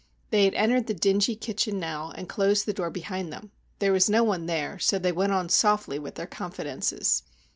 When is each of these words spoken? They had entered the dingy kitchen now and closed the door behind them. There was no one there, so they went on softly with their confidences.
They 0.31 0.45
had 0.45 0.55
entered 0.55 0.87
the 0.87 0.95
dingy 0.95 1.35
kitchen 1.35 1.79
now 1.79 2.11
and 2.15 2.27
closed 2.27 2.65
the 2.65 2.73
door 2.73 2.89
behind 2.89 3.31
them. 3.31 3.51
There 3.77 3.93
was 3.93 4.09
no 4.09 4.23
one 4.23 4.47
there, 4.47 4.79
so 4.79 4.97
they 4.97 5.11
went 5.11 5.31
on 5.31 5.47
softly 5.47 5.99
with 5.99 6.15
their 6.15 6.25
confidences. 6.25 7.21